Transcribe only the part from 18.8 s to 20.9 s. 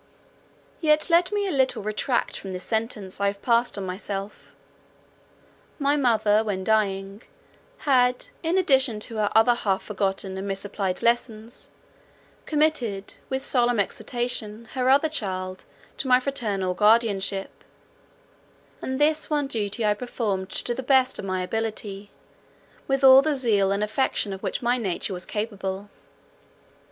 and this one duty I performed to the